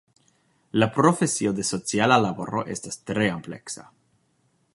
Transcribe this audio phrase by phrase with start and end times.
[0.83, 3.91] La profesio de sociala laboro estas tre ampleksa.